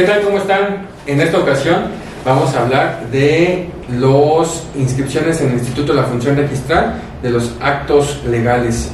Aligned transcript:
¿Qué 0.00 0.06
tal? 0.06 0.22
¿Cómo 0.22 0.38
están? 0.38 0.86
En 1.06 1.20
esta 1.20 1.36
ocasión 1.36 1.82
vamos 2.24 2.54
a 2.54 2.62
hablar 2.62 3.10
de 3.12 3.68
las 3.90 4.64
inscripciones 4.74 5.42
en 5.42 5.48
el 5.48 5.58
Instituto 5.58 5.92
de 5.92 6.00
la 6.00 6.06
Función 6.06 6.36
Registral, 6.36 6.94
de 7.22 7.28
los 7.28 7.52
actos 7.60 8.22
legales. 8.24 8.92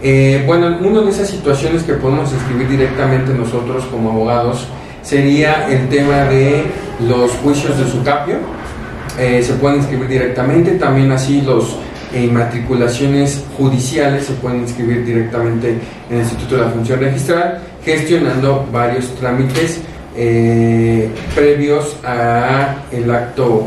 Eh, 0.00 0.44
bueno, 0.46 0.78
una 0.80 1.00
de 1.00 1.10
esas 1.10 1.28
situaciones 1.28 1.82
que 1.82 1.94
podemos 1.94 2.32
inscribir 2.32 2.68
directamente 2.68 3.34
nosotros 3.34 3.82
como 3.86 4.12
abogados 4.12 4.68
sería 5.02 5.66
el 5.68 5.88
tema 5.88 6.18
de 6.26 6.66
los 7.00 7.32
juicios 7.32 7.76
de 7.76 7.90
sucapio. 7.90 8.36
Eh, 9.18 9.42
se 9.42 9.54
pueden 9.54 9.78
inscribir 9.78 10.06
directamente, 10.06 10.76
también 10.76 11.10
así 11.10 11.40
los 11.40 11.78
eh, 12.12 12.28
matriculaciones 12.28 13.42
judiciales 13.58 14.26
se 14.26 14.34
pueden 14.34 14.60
inscribir 14.60 15.04
directamente 15.04 15.80
en 16.08 16.16
el 16.16 16.22
Instituto 16.22 16.58
de 16.58 16.62
la 16.62 16.68
Función 16.68 17.00
Registral, 17.00 17.58
gestionando 17.84 18.68
varios 18.72 19.12
trámites 19.16 19.80
eh, 20.16 21.08
previos 21.34 21.96
a 22.04 22.76
el 22.92 23.10
acto 23.10 23.64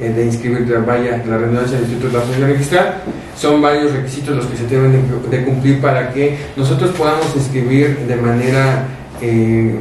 eh, 0.00 0.08
de 0.08 0.24
inscribir 0.24 0.66
vaya 0.86 1.22
la 1.26 1.38
redundancia 1.38 1.76
del 1.76 1.86
Instituto 1.86 2.08
de 2.08 2.18
la 2.18 2.24
Función 2.24 2.48
Registral. 2.48 2.94
Son 3.36 3.60
varios 3.60 3.92
requisitos 3.92 4.36
los 4.36 4.46
que 4.46 4.56
se 4.56 4.66
deben 4.66 5.04
de, 5.30 5.44
cumplir 5.44 5.80
para 5.80 6.12
que 6.12 6.38
nosotros 6.56 6.90
podamos 6.92 7.34
inscribir 7.36 7.98
de 8.06 8.16
manera 8.16 8.84
eh, 9.20 9.76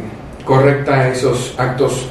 correcta 0.46 1.08
esos 1.08 1.56
actos 1.58 2.10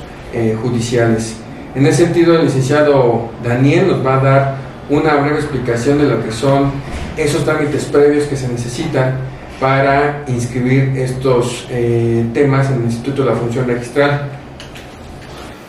judiciales. 0.62 1.34
En 1.74 1.84
ese 1.86 2.04
sentido, 2.04 2.36
el 2.36 2.44
licenciado 2.44 3.30
Daniel 3.42 3.88
nos 3.88 4.06
va 4.06 4.20
a 4.20 4.24
dar 4.24 4.56
una 4.88 5.16
breve 5.16 5.40
explicación 5.40 5.98
de 5.98 6.04
lo 6.04 6.22
que 6.22 6.30
son 6.30 6.70
esos 7.16 7.44
trámites 7.44 7.84
previos 7.86 8.26
que 8.26 8.36
se 8.36 8.46
necesitan 8.46 9.14
para 9.60 10.24
inscribir 10.26 10.94
estos 10.96 11.66
eh, 11.70 12.24
temas 12.32 12.70
en 12.70 12.78
el 12.78 12.84
Instituto 12.84 13.22
de 13.22 13.30
la 13.30 13.36
Función 13.36 13.66
Registral. 13.66 14.30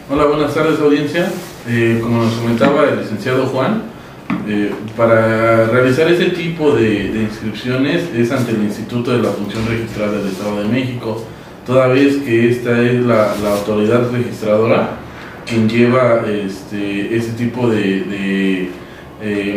Hola, 0.10 0.26
buenas 0.26 0.54
tardes 0.54 0.80
audiencia. 0.80 1.30
Eh, 1.68 2.00
como 2.02 2.24
nos 2.24 2.34
comentaba 2.36 2.86
el 2.86 3.00
licenciado 3.00 3.46
Juan, 3.48 3.84
eh, 4.48 4.72
para 4.96 5.66
realizar 5.66 6.10
ese 6.10 6.28
tipo 6.28 6.74
de, 6.74 7.22
inscripciones 7.22 8.10
es 8.16 8.32
ante 8.32 8.52
el 8.52 8.64
Instituto 8.64 9.12
de 9.12 9.22
la 9.22 9.30
Función 9.30 9.68
Registral 9.68 10.12
del 10.12 10.28
Estado 10.32 10.64
de 10.64 10.70
México, 10.70 11.24
toda 11.66 11.88
vez 11.88 12.16
que 12.18 12.50
esta 12.50 12.82
es 12.82 13.02
la, 13.02 13.34
autoridad 13.52 14.10
registradora 14.10 14.92
quien 15.46 15.68
lleva 15.68 16.24
este, 16.28 17.16
ese 17.16 17.34
tipo 17.34 17.70
de, 17.70 18.70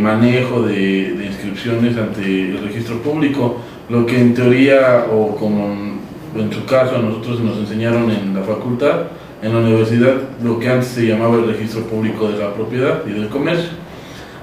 manejo 0.00 0.62
de, 0.62 1.14
de 1.14 1.26
inscripciones 1.26 1.96
ante 1.96 2.50
el 2.50 2.58
registro 2.64 3.00
público 3.00 3.60
lo 3.88 4.06
que 4.06 4.20
en 4.20 4.34
teoría, 4.34 5.06
o 5.12 5.36
como 5.36 5.68
en 6.36 6.52
su 6.52 6.64
caso 6.64 6.96
a 6.96 6.98
nosotros 6.98 7.40
nos 7.40 7.58
enseñaron 7.58 8.10
en 8.10 8.34
la 8.34 8.42
facultad, 8.42 9.02
en 9.42 9.52
la 9.52 9.58
universidad, 9.58 10.14
lo 10.42 10.58
que 10.58 10.68
antes 10.68 10.88
se 10.88 11.06
llamaba 11.06 11.36
el 11.36 11.46
registro 11.46 11.82
público 11.82 12.28
de 12.28 12.38
la 12.38 12.54
propiedad 12.54 13.02
y 13.06 13.12
del 13.12 13.28
comercio. 13.28 13.70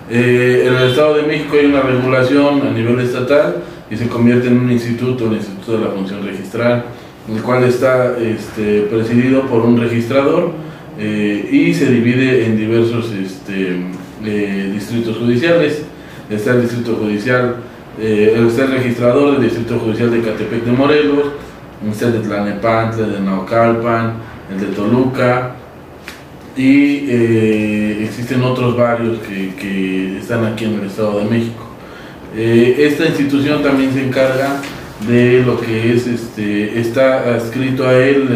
Eh, 0.09 0.65
en 0.67 0.75
el 0.75 0.89
Estado 0.89 1.15
de 1.15 1.23
México 1.23 1.55
hay 1.59 1.65
una 1.65 1.81
regulación 1.81 2.61
a 2.67 2.71
nivel 2.71 2.99
estatal 2.99 3.57
y 3.89 3.95
se 3.95 4.07
convierte 4.07 4.47
en 4.47 4.59
un 4.59 4.71
instituto, 4.71 5.25
el 5.25 5.33
Instituto 5.33 5.73
de 5.73 5.85
la 5.85 5.91
Función 5.91 6.25
Registral, 6.25 6.85
el 7.33 7.41
cual 7.41 7.63
está 7.63 8.17
este, 8.19 8.81
presidido 8.81 9.43
por 9.43 9.61
un 9.61 9.79
registrador 9.79 10.51
eh, 10.99 11.49
y 11.51 11.73
se 11.73 11.89
divide 11.91 12.45
en 12.45 12.57
diversos 12.57 13.11
este, 13.11 13.77
eh, 14.25 14.71
distritos 14.73 15.17
judiciales. 15.17 15.83
Está 16.29 16.51
el 16.51 16.61
distrito 16.61 16.95
judicial 16.95 17.55
eh, 17.99 18.35
el 18.37 18.49
ser 18.51 18.69
registrador 18.69 19.33
del 19.33 19.43
Distrito 19.43 19.77
Judicial 19.77 20.11
de 20.11 20.21
Catepec 20.21 20.63
de 20.63 20.71
Morelos, 20.71 21.25
el 21.83 22.13
de 22.13 22.19
Tlanepantla, 22.19 23.07
de 23.07 23.19
Naucalpan, 23.19 24.13
el 24.49 24.59
de 24.61 24.67
Toluca, 24.67 25.55
y 26.55 27.09
eh, 27.09 28.03
existen 28.03 28.43
otros 28.43 28.77
varios 28.77 29.19
que, 29.19 30.17
están 30.17 30.45
aquí 30.45 30.65
en 30.65 30.79
el 30.79 30.85
Estado 30.85 31.19
de 31.19 31.25
México. 31.25 31.67
Eh, 32.35 32.75
esta 32.79 33.07
institución 33.07 33.61
también 33.61 33.93
se 33.93 34.05
encarga 34.05 34.61
de 35.05 35.43
lo 35.43 35.59
que 35.59 35.93
es, 35.93 36.07
este, 36.07 36.79
está 36.79 37.35
adscrito 37.35 37.87
a 37.87 37.93
él 37.97 38.27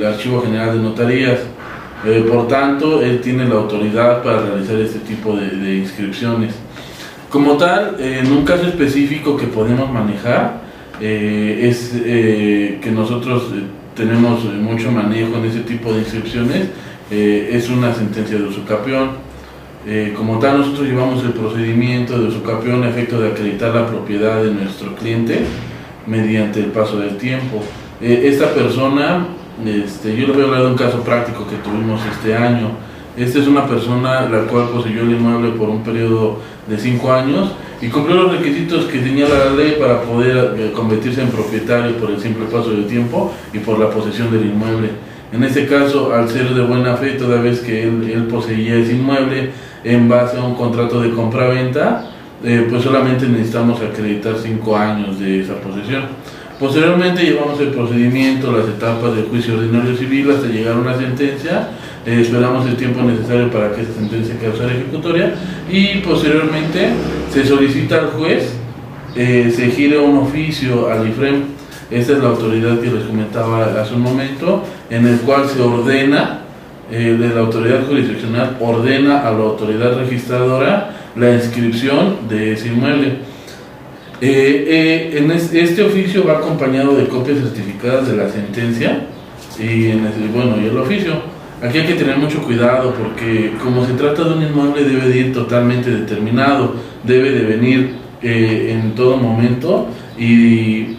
el, 0.00 0.06
Archivo 0.06 0.42
General 0.42 0.76
de 0.76 0.82
Notarías. 0.82 1.40
por 2.30 2.46
tanto, 2.46 3.02
él 3.02 3.20
tiene 3.20 3.48
la 3.48 3.56
autoridad 3.56 4.22
para 4.22 4.42
realizar 4.42 4.76
este 4.76 5.00
tipo 5.00 5.34
de 5.34 5.78
inscripciones. 5.78 6.54
Como 7.30 7.56
tal, 7.56 7.96
en 7.98 8.30
un 8.30 8.44
caso 8.44 8.66
específico 8.66 9.36
que 9.36 9.46
podemos 9.46 9.90
manejar, 9.90 10.66
eh, 11.00 11.68
es 11.68 11.92
eh, 11.94 12.78
que 12.80 12.90
nosotros 12.90 13.50
eh, 13.52 13.62
tenemos 13.94 14.44
mucho 14.44 14.90
manejo 14.90 15.36
en 15.36 15.44
ese 15.44 15.60
tipo 15.60 15.92
de 15.92 16.00
inscripciones, 16.00 16.68
es 17.10 17.70
una 17.70 17.94
sentencia 17.94 18.36
de 18.36 18.44
usucapión. 18.44 19.10
como 20.16 20.40
tal, 20.40 20.58
nosotros 20.58 20.88
llevamos 20.88 21.22
el 21.22 21.30
procedimiento 21.30 22.18
de 22.18 22.26
usucapión 22.26 22.82
a 22.82 22.88
efecto 22.88 23.20
de 23.20 23.28
acreditar 23.28 23.72
la 23.72 23.86
propiedad 23.86 24.42
de 24.42 24.50
nuestro 24.50 24.92
cliente 24.96 25.38
mediante 26.04 26.58
el 26.58 26.66
paso 26.66 26.98
del 26.98 27.16
tiempo. 27.16 27.62
esta 28.00 28.52
persona, 28.52 29.28
este, 29.64 30.16
yo 30.16 30.26
le 30.26 30.32
voy 30.32 30.42
a 30.42 30.44
hablar 30.46 30.62
de 30.62 30.68
un 30.68 30.76
caso 30.76 31.00
práctico 31.02 31.46
que 31.46 31.56
tuvimos 31.56 32.00
este 32.12 32.34
año. 32.34 32.70
Esta 33.16 33.38
es 33.38 33.48
una 33.48 33.66
persona 33.66 34.28
la 34.28 34.40
cual 34.40 34.68
poseyó 34.68 35.00
el 35.00 35.12
inmueble 35.12 35.52
por 35.52 35.70
un 35.70 35.82
periodo 35.82 36.38
de 36.68 36.76
5 36.76 37.12
años 37.12 37.50
y 37.80 37.88
cumplió 37.88 38.16
los 38.16 38.32
requisitos 38.32 38.84
que 38.84 39.02
señala 39.02 39.46
la 39.46 39.50
ley 39.52 39.76
para 39.80 40.02
poder 40.02 40.54
eh, 40.58 40.72
convertirse 40.74 41.22
en 41.22 41.28
propietario 41.28 41.96
por 41.96 42.10
el 42.10 42.20
simple 42.20 42.44
paso 42.44 42.70
del 42.70 42.86
tiempo 42.86 43.32
y 43.54 43.58
por 43.60 43.78
la 43.78 43.88
posesión 43.88 44.30
del 44.30 44.44
inmueble. 44.44 44.90
En 45.32 45.42
este 45.44 45.66
caso, 45.66 46.12
al 46.14 46.28
ser 46.28 46.54
de 46.54 46.62
buena 46.62 46.94
fe, 46.96 47.12
toda 47.12 47.40
vez 47.40 47.60
que 47.60 47.84
él, 47.84 48.28
poseía 48.30 48.76
ese 48.76 48.92
inmueble 48.92 49.50
en 49.82 50.08
base 50.08 50.36
a 50.36 50.42
un 50.42 50.54
contrato 50.54 51.00
de 51.00 51.10
compra-venta, 51.10 52.10
eh, 52.44 52.66
pues 52.68 52.82
solamente 52.82 53.26
necesitamos 53.26 53.80
acreditar 53.80 54.34
5 54.36 54.76
años 54.76 55.18
de 55.18 55.40
esa 55.40 55.54
posesión. 55.54 56.04
Posteriormente 56.60 57.22
llevamos 57.22 57.60
el 57.60 57.68
procedimiento, 57.68 58.50
las 58.50 58.66
etapas 58.66 59.14
del 59.14 59.26
juicio 59.26 59.54
ordinario 59.54 59.94
civil 59.94 60.30
hasta 60.30 60.46
llegar 60.46 60.74
a 60.74 60.78
una 60.78 60.96
sentencia. 60.96 61.68
Eh, 62.06 62.20
esperamos 62.20 62.66
el 62.66 62.76
tiempo 62.76 63.02
necesario 63.02 63.50
para 63.50 63.72
que 63.72 63.82
esta 63.82 63.94
sentencia 63.94 64.36
causara 64.40 64.72
ejecutoria 64.72 65.34
y 65.70 65.98
posteriormente 65.98 66.90
se 67.32 67.44
solicita 67.44 67.96
al 67.96 68.06
juez, 68.08 68.52
eh, 69.16 69.52
se 69.54 69.70
gire 69.70 69.98
un 69.98 70.18
oficio 70.18 70.90
al 70.90 71.08
IFREM, 71.08 71.42
esta 71.90 72.12
es 72.12 72.18
la 72.18 72.28
autoridad 72.28 72.78
que 72.80 72.90
les 72.90 73.04
comentaba 73.04 73.64
hace 73.80 73.94
un 73.94 74.02
momento, 74.02 74.62
en 74.90 75.06
el 75.06 75.18
cual 75.20 75.48
se 75.48 75.60
ordena, 75.60 76.40
eh, 76.90 77.16
de 77.18 77.28
la 77.34 77.40
autoridad 77.40 77.84
jurisdiccional 77.86 78.56
ordena 78.60 79.26
a 79.26 79.32
la 79.32 79.38
autoridad 79.38 79.98
registradora 79.98 80.90
la 81.16 81.34
inscripción 81.34 82.28
de 82.28 82.52
ese 82.52 82.68
inmueble 82.68 83.36
eh, 84.20 85.10
eh, 85.12 85.18
en 85.18 85.30
este 85.30 85.82
oficio 85.82 86.24
va 86.24 86.38
acompañado 86.38 86.96
de 86.96 87.06
copias 87.06 87.38
certificadas 87.38 88.08
de 88.08 88.16
la 88.16 88.30
sentencia 88.30 89.08
y, 89.58 89.90
en 89.90 90.08
bueno, 90.32 90.56
y 90.62 90.66
el 90.66 90.78
oficio. 90.78 91.35
Aquí 91.62 91.78
hay 91.78 91.86
que 91.86 91.94
tener 91.94 92.18
mucho 92.18 92.42
cuidado 92.42 92.92
porque 92.94 93.52
como 93.62 93.84
se 93.86 93.94
trata 93.94 94.24
de 94.24 94.34
un 94.34 94.42
inmueble 94.42 94.84
debe 94.84 95.08
de 95.08 95.18
ir 95.18 95.32
totalmente 95.32 95.90
determinado, 95.90 96.74
debe 97.02 97.30
de 97.30 97.44
venir 97.44 97.94
eh, 98.22 98.72
en 98.72 98.94
todo 98.94 99.16
momento 99.16 99.88
y 100.18 100.96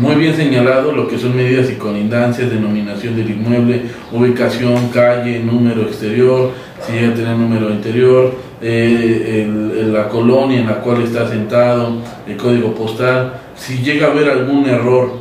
muy 0.00 0.14
bien 0.16 0.34
señalado 0.34 0.92
lo 0.92 1.06
que 1.08 1.18
son 1.18 1.36
medidas 1.36 1.70
y 1.70 1.74
colindancias, 1.74 2.50
denominación 2.50 3.16
del 3.16 3.30
inmueble, 3.30 3.82
ubicación, 4.12 4.88
calle, 4.88 5.40
número 5.40 5.82
exterior, 5.82 6.52
si 6.80 6.92
llega 6.92 7.08
a 7.08 7.14
tener 7.14 7.36
número 7.36 7.70
interior, 7.70 8.34
eh, 8.62 9.46
la 9.92 10.08
colonia 10.08 10.60
en 10.60 10.66
la 10.66 10.80
cual 10.80 11.02
está 11.02 11.28
sentado, 11.28 11.96
el 12.26 12.36
código 12.36 12.74
postal, 12.74 13.34
si 13.56 13.78
llega 13.78 14.08
a 14.08 14.10
haber 14.10 14.30
algún 14.30 14.66
error 14.66 15.12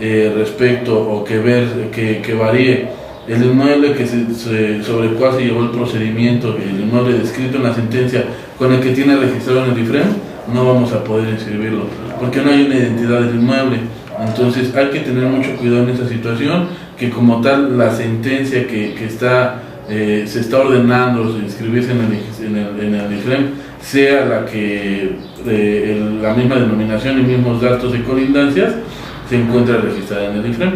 eh, 0.00 0.32
respecto 0.36 0.98
o 0.98 1.24
que 1.24 1.38
ver 1.38 1.90
que, 1.92 2.34
varíe 2.34 2.88
el 3.26 3.42
inmueble 3.42 3.92
que 3.94 4.06
sobre 4.06 5.08
el 5.08 5.14
cual 5.14 5.34
se 5.34 5.46
llevó 5.46 5.62
el 5.62 5.70
procedimiento, 5.70 6.56
el 6.56 6.80
inmueble 6.80 7.18
descrito 7.18 7.56
en 7.56 7.62
la 7.62 7.74
sentencia 7.74 8.24
con 8.58 8.72
el 8.72 8.80
que 8.80 8.90
tiene 8.90 9.16
registrado 9.16 9.64
en 9.64 9.72
el 9.72 9.78
IFREM, 9.80 10.06
no 10.52 10.66
vamos 10.66 10.92
a 10.92 11.02
poder 11.02 11.30
inscribirlo, 11.30 11.86
porque 12.20 12.42
no 12.42 12.50
hay 12.50 12.66
una 12.66 12.76
identidad 12.76 13.20
del 13.20 13.36
inmueble. 13.36 13.78
Entonces 14.20 14.74
hay 14.74 14.90
que 14.90 15.00
tener 15.00 15.24
mucho 15.24 15.56
cuidado 15.56 15.84
en 15.84 15.90
esa 15.90 16.08
situación, 16.08 16.68
que 16.98 17.10
como 17.10 17.40
tal 17.40 17.76
la 17.76 17.90
sentencia 17.94 18.66
que, 18.66 18.94
que 18.94 19.06
está, 19.06 19.62
eh, 19.88 20.24
se 20.26 20.40
está 20.40 20.58
ordenando 20.58 21.22
inscribirse 21.42 21.92
en 21.92 22.00
el, 22.00 22.78
en 22.78 22.94
el, 22.94 23.04
en 23.04 23.18
IFREM 23.18 23.46
sea 23.80 24.24
la 24.24 24.46
que 24.46 25.16
eh, 25.46 26.18
la 26.22 26.32
misma 26.34 26.56
denominación 26.56 27.20
y 27.20 27.22
mismos 27.22 27.60
datos 27.60 27.94
y 27.94 27.98
colindancias 27.98 28.74
se 29.28 29.36
encuentra 29.36 29.78
registrada 29.78 30.30
en 30.30 30.38
el 30.38 30.50
IFREM. 30.50 30.72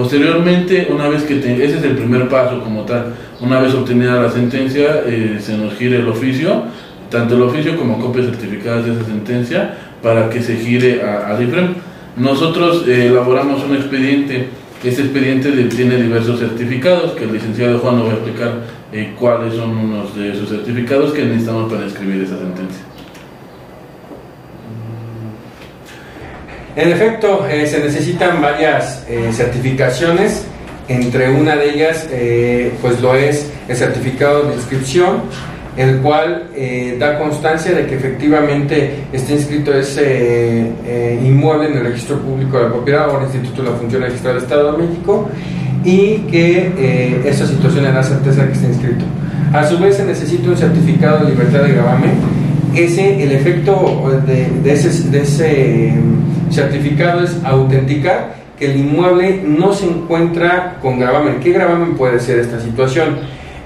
Posteriormente, 0.00 0.88
una 0.90 1.10
vez 1.10 1.24
que 1.24 1.38
ese 1.38 1.76
es 1.76 1.84
el 1.84 1.94
primer 1.94 2.26
paso 2.30 2.62
como 2.62 2.84
tal, 2.84 3.12
una 3.38 3.60
vez 3.60 3.74
obtenida 3.74 4.18
la 4.18 4.30
sentencia, 4.30 5.02
eh, 5.04 5.36
se 5.38 5.58
nos 5.58 5.74
gire 5.74 5.98
el 5.98 6.08
oficio, 6.08 6.62
tanto 7.10 7.36
el 7.36 7.42
oficio 7.42 7.76
como 7.76 8.00
copias 8.00 8.24
certificadas 8.24 8.86
de 8.86 8.92
esa 8.94 9.04
sentencia, 9.04 9.74
para 10.02 10.30
que 10.30 10.40
se 10.40 10.56
gire 10.56 11.02
al 11.02 11.42
IFREM. 11.42 11.74
Nosotros 12.16 12.88
eh, 12.88 13.08
elaboramos 13.08 13.62
un 13.62 13.76
expediente 13.76 14.48
Este 14.82 15.02
expediente 15.02 15.50
tiene 15.64 15.96
diversos 16.00 16.40
certificados 16.40 17.12
que 17.12 17.24
el 17.24 17.34
licenciado 17.34 17.78
Juan 17.80 17.98
nos 17.98 18.06
va 18.06 18.12
a 18.12 18.14
explicar 18.14 18.52
eh, 18.94 19.12
cuáles 19.18 19.52
son 19.52 19.76
unos 19.76 20.16
de 20.16 20.32
esos 20.32 20.48
certificados 20.48 21.12
que 21.12 21.26
necesitamos 21.26 21.70
para 21.70 21.84
escribir 21.84 22.22
esa 22.22 22.38
sentencia. 22.38 22.89
En 26.76 26.88
efecto, 26.88 27.46
eh, 27.48 27.66
se 27.66 27.80
necesitan 27.80 28.40
varias 28.40 29.04
eh, 29.08 29.30
certificaciones, 29.32 30.44
entre 30.88 31.30
una 31.30 31.54
de 31.54 31.70
ellas 31.70 32.08
pues 32.82 33.00
lo 33.00 33.14
es 33.14 33.48
el 33.68 33.76
certificado 33.76 34.42
de 34.48 34.56
inscripción, 34.56 35.22
el 35.76 35.98
cual 35.98 36.48
da 36.98 37.16
constancia 37.16 37.70
de 37.70 37.86
que 37.86 37.94
efectivamente 37.94 39.04
está 39.12 39.34
inscrito 39.34 39.72
ese 39.72 40.66
inmueble 41.22 41.68
en 41.68 41.78
el 41.78 41.84
registro 41.84 42.18
público 42.18 42.56
de 42.56 42.64
la 42.64 42.70
propiedad 42.70 43.08
o 43.08 43.18
el 43.18 43.26
Instituto 43.26 43.62
de 43.62 43.70
la 43.70 43.76
Función 43.76 44.02
Registral 44.02 44.34
del 44.34 44.42
Estado 44.42 44.72
de 44.72 44.78
México 44.84 45.30
y 45.84 46.18
que 46.30 46.72
eh, 46.76 47.22
esa 47.24 47.46
situación 47.46 47.84
le 47.84 47.92
da 47.92 48.02
certeza 48.02 48.42
de 48.42 48.48
que 48.48 48.54
está 48.54 48.68
inscrito. 48.68 49.04
A 49.52 49.66
su 49.66 49.78
vez 49.78 49.96
se 49.96 50.04
necesita 50.04 50.50
un 50.50 50.56
certificado 50.56 51.24
de 51.24 51.30
libertad 51.30 51.62
de 51.62 51.72
gravamen. 51.72 52.12
Ese, 52.74 53.22
el 53.22 53.32
efecto 53.32 54.22
de, 54.26 54.72
ese, 54.72 55.92
certificado 56.50 57.22
es 57.22 57.36
autenticar 57.44 58.34
que 58.58 58.72
el 58.72 58.78
inmueble 58.78 59.42
no 59.44 59.72
se 59.72 59.86
encuentra 59.86 60.78
con 60.82 60.98
gravamen. 60.98 61.40
¿Qué 61.40 61.52
gravamen 61.52 61.94
puede 61.94 62.20
ser 62.20 62.38
esta 62.38 62.60
situación? 62.60 63.18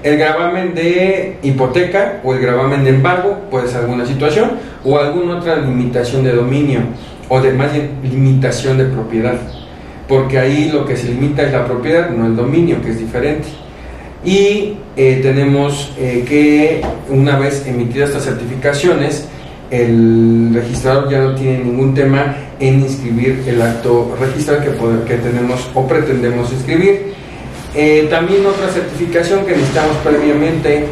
El 0.03 0.17
gravamen 0.17 0.75
de 0.75 1.37
hipoteca 1.41 2.21
o 2.23 2.33
el 2.33 2.39
gravamen 2.39 2.83
de 2.83 2.91
embargo 2.91 3.41
puede 3.49 3.67
ser 3.67 3.81
alguna 3.81 4.05
situación 4.05 4.51
o 4.83 4.97
alguna 4.99 5.37
otra 5.37 5.57
limitación 5.57 6.23
de 6.23 6.33
dominio 6.33 6.81
o 7.27 7.41
de 7.41 7.53
más 7.53 7.71
limitación 8.03 8.77
de 8.77 8.85
propiedad 8.85 9.35
porque 10.07 10.39
ahí 10.39 10.69
lo 10.71 10.85
que 10.85 10.97
se 10.97 11.07
limita 11.07 11.43
es 11.43 11.51
la 11.51 11.65
propiedad, 11.65 12.09
no 12.09 12.25
el 12.25 12.35
dominio, 12.35 12.81
que 12.81 12.91
es 12.91 12.99
diferente. 12.99 13.47
Y 14.23 14.77
eh, 14.95 15.19
tenemos 15.21 15.93
eh, 15.97 16.23
que 16.27 16.81
una 17.09 17.37
vez 17.37 17.65
emitidas 17.67 18.09
estas 18.09 18.25
certificaciones, 18.25 19.27
el 19.71 20.51
registrador 20.53 21.09
ya 21.09 21.19
no 21.19 21.35
tiene 21.35 21.63
ningún 21.63 21.93
tema 21.93 22.35
en 22.59 22.81
inscribir 22.81 23.43
el 23.47 23.61
acto 23.61 24.15
registral 24.19 24.63
que, 24.63 24.71
que 25.05 25.17
tenemos 25.17 25.69
o 25.73 25.87
pretendemos 25.87 26.51
inscribir. 26.51 27.13
Eh, 27.73 28.07
también 28.09 28.45
otra 28.45 28.69
certificación 28.69 29.45
que 29.45 29.51
necesitamos 29.51 29.97
previamente 29.97 30.85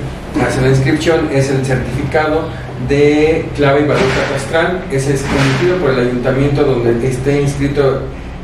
hacer 0.45 0.63
la 0.63 0.69
inscripción 0.69 1.29
es 1.31 1.49
el 1.49 1.65
certificado 1.65 2.49
de 2.89 3.45
clave 3.55 3.81
y 3.81 3.87
valor 3.87 4.03
catastral. 4.27 4.83
Ese 4.91 5.13
es 5.13 5.23
emitido 5.23 5.77
por 5.77 5.91
el 5.91 6.07
ayuntamiento 6.07 6.63
donde 6.63 7.07
esté 7.07 7.41
inscrito 7.41 8.01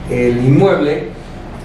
el 0.10 0.38
inmueble 0.38 1.10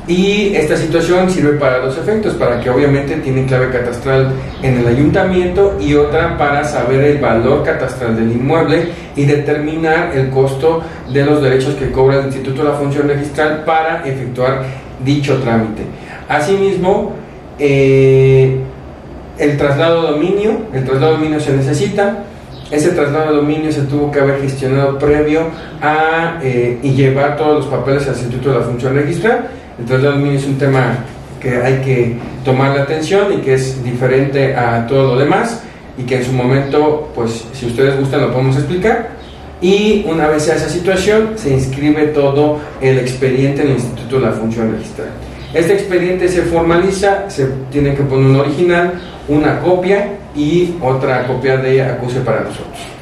y 0.06 0.55
esta 0.55 0.77
situación 0.77 1.31
sirve 1.31 1.53
para 1.59 1.79
dos 1.79 1.97
efectos, 1.97 2.35
para 2.35 2.61
que 2.61 2.69
obviamente 2.69 3.17
tiene 3.17 3.47
clave 3.47 3.71
catastral 3.71 4.33
en 4.62 4.79
el 4.79 4.87
ayuntamiento 4.87 5.79
y 5.81 5.95
otra 5.95 6.37
para 6.37 6.62
saber 6.65 7.03
el 7.05 7.19
valor 7.19 7.62
catastral 7.62 8.15
del 8.15 8.31
inmueble 8.33 8.89
y 9.17 9.25
determinar 9.25 10.12
el 10.15 10.29
costo 10.29 10.83
de 11.11 11.25
los 11.25 11.43
derechos 11.43 11.75
que 11.77 11.91
cobra 11.91 12.19
el 12.19 12.27
Instituto 12.27 12.62
de 12.62 12.69
la 12.69 12.75
Función 12.75 13.09
Registral 13.09 13.65
para 13.65 14.06
efectuar 14.06 14.65
dicho 15.03 15.39
trámite. 15.39 15.83
Asimismo, 16.29 17.15
eh, 17.59 18.59
el 19.39 19.56
traslado 19.56 20.03
de 20.03 20.12
dominio, 20.12 20.59
el 20.75 20.85
traslado 20.85 21.12
de 21.12 21.19
dominio 21.19 21.41
se 21.41 21.56
necesita, 21.56 22.25
ese 22.71 22.91
traslado 22.91 23.31
de 23.31 23.37
dominio 23.37 23.73
se 23.73 23.83
tuvo 23.83 24.11
que 24.11 24.21
haber 24.21 24.41
gestionado 24.41 24.99
previo 24.99 25.49
a 25.81 26.39
eh, 26.43 26.79
y 26.83 26.91
llevar 26.91 27.37
todos 27.37 27.65
los 27.65 27.67
papeles 27.67 28.06
al 28.09 28.15
Instituto 28.15 28.53
de 28.53 28.59
la 28.59 28.65
Función 28.65 28.95
Registral. 28.95 29.49
De 29.79 29.99
dominio 29.99 30.38
es 30.38 30.47
un 30.47 30.56
tema 30.56 30.99
que 31.41 31.56
hay 31.56 31.81
que 31.82 32.17
tomar 32.44 32.76
la 32.76 32.82
atención 32.82 33.32
y 33.32 33.37
que 33.38 33.55
es 33.55 33.82
diferente 33.82 34.55
a 34.55 34.87
todo 34.87 35.15
lo 35.15 35.19
demás 35.19 35.62
y 35.99 36.03
que 36.05 36.17
en 36.17 36.25
su 36.25 36.32
momento, 36.32 37.11
pues 37.15 37.44
si 37.53 37.67
ustedes 37.67 37.99
gustan 37.99 38.23
lo 38.23 38.32
podemos 38.32 38.56
explicar. 38.56 39.11
Y 39.61 40.05
una 40.09 40.29
vez 40.29 40.44
sea 40.44 40.56
esa 40.56 40.69
situación, 40.69 41.32
se 41.37 41.53
inscribe 41.53 42.09
todo 42.09 42.59
el 42.81 42.99
expediente 42.99 43.62
en 43.62 43.69
el 43.69 43.75
Instituto 43.75 44.17
de 44.17 44.26
la 44.26 44.32
Función 44.32 44.73
Registral. 44.73 45.09
Este 45.55 45.75
expediente 45.75 46.29
se 46.29 46.43
formaliza, 46.43 47.31
se 47.31 47.47
tiene 47.70 47.94
que 47.94 48.03
poner 48.03 48.27
un 48.27 48.37
original, 48.37 48.94
una 49.29 49.61
copia 49.61 50.09
y 50.35 50.75
otra 50.81 51.27
copia 51.27 51.56
de 51.56 51.82
acuse 51.82 52.20
para 52.20 52.41
nosotros. 52.41 52.94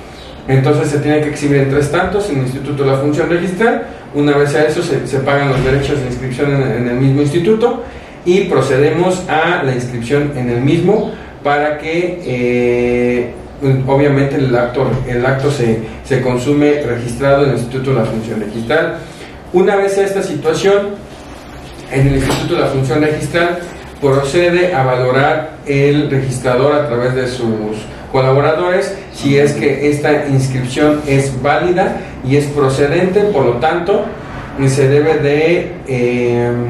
Entonces 0.49 0.89
se 0.89 0.99
tiene 0.99 1.21
que 1.21 1.31
exhibir 1.31 1.59
en 1.59 1.71
tres 1.71 1.91
tantos 1.91 2.29
en 2.31 2.39
el 2.39 2.43
Instituto 2.43 2.85
de 2.85 2.91
la 2.91 2.99
Función 2.99 3.29
Registral. 3.29 3.87
Una 4.15 4.37
vez 4.37 4.55
a 4.55 4.67
eso 4.67 4.83
se, 4.83 5.19
pagan 5.19 5.51
los 5.51 5.65
derechos 5.65 6.01
de 6.01 6.07
inscripción 6.07 6.51
en, 6.51 6.89
el 6.89 6.97
mismo 6.97 7.23
instituto 7.23 7.83
y 8.25 8.43
procedemos 8.43 9.29
a 9.29 9.63
la 9.63 9.73
inscripción 9.73 10.33
en 10.37 10.51
el 10.51 10.61
mismo 10.61 11.13
para 11.43 11.79
que 11.79 12.21
eh, 12.25 13.33
obviamente 13.87 14.37
el 14.37 14.55
acto, 14.55 14.91
el 15.09 15.25
acto 15.25 15.51
se, 15.51 15.81
se 16.05 16.21
consume 16.21 16.83
registrado 16.83 17.45
en 17.45 17.51
el 17.51 17.57
Instituto 17.57 17.91
de 17.91 17.97
la 17.97 18.05
Función 18.05 18.41
Registral. 18.41 18.99
Una 19.53 19.77
vez 19.77 19.97
a 19.99 20.05
esta 20.05 20.23
situación, 20.23 20.91
en 21.93 22.09
el 22.09 22.17
Instituto 22.17 22.55
de 22.55 22.61
la 22.61 22.67
Función 22.69 23.03
Registral 23.03 23.59
procede 24.01 24.75
a 24.75 24.83
valorar 24.83 25.59
el 25.67 26.11
registrador 26.11 26.75
a 26.75 26.89
través 26.89 27.15
de 27.15 27.29
sus 27.29 27.47
colaboradores 28.13 28.95
si 29.13 29.39
es 29.39 29.53
que 29.55 29.91
esta 29.91 30.27
inscripción 30.27 31.01
es 31.07 31.43
válida 31.43 31.97
y 32.25 32.37
es 32.37 32.47
procedente, 32.47 33.21
por 33.21 33.45
lo 33.45 33.53
tanto 33.55 34.05
se 34.67 34.89
debe 34.89 35.19
de 35.19 35.73
em, 35.89 36.67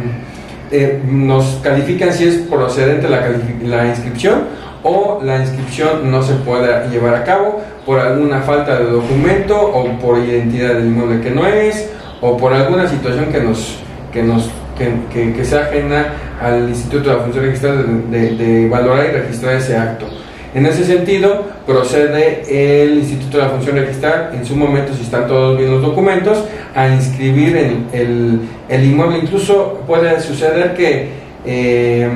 eh, 0.70 1.02
nos 1.04 1.60
califican 1.62 2.12
si 2.12 2.24
es 2.24 2.36
procedente 2.36 3.08
la, 3.08 3.28
la 3.64 3.88
inscripción 3.88 4.44
o 4.82 5.20
la 5.22 5.38
inscripción 5.38 6.10
no 6.10 6.22
se 6.22 6.34
puede 6.34 6.88
llevar 6.88 7.14
a 7.14 7.24
cabo 7.24 7.60
por 7.84 7.98
alguna 7.98 8.40
falta 8.40 8.78
de 8.78 8.86
documento 8.86 9.60
o 9.60 9.98
por 9.98 10.18
identidad 10.18 10.74
del 10.74 10.86
inmueble 10.86 11.20
que 11.20 11.30
no 11.30 11.46
es 11.46 11.90
o 12.20 12.36
por 12.36 12.54
alguna 12.54 12.88
situación 12.88 13.26
que 13.26 13.40
nos 13.40 13.78
que 14.12 14.22
nos 14.22 14.48
que, 15.12 15.32
que, 15.34 15.44
sea 15.44 15.64
ajena 15.64 16.06
al 16.40 16.68
Instituto 16.68 17.10
de 17.10 17.16
la 17.16 17.22
Función 17.22 17.44
Registral 17.44 18.10
de, 18.10 18.68
valorar 18.68 19.06
y 19.06 19.10
registrar 19.10 19.54
ese 19.54 19.76
acto. 19.76 20.06
En 20.54 20.66
ese 20.66 20.84
sentido, 20.84 21.46
procede 21.66 22.82
el 22.84 22.98
Instituto 22.98 23.38
de 23.38 23.44
la 23.44 23.48
Función 23.50 23.76
Registral, 23.76 24.32
en 24.34 24.44
su 24.44 24.54
momento, 24.54 24.92
si 24.94 25.02
están 25.02 25.26
todos 25.26 25.56
bien 25.56 25.70
los 25.70 25.80
documentos, 25.80 26.44
a 26.74 26.88
inscribir 26.88 27.56
el, 27.56 27.86
el, 27.92 28.40
el 28.68 28.84
inmueble. 28.84 29.18
Incluso 29.18 29.82
puede 29.86 30.20
suceder 30.20 30.74
que 30.74 31.22
eh, 31.44 32.08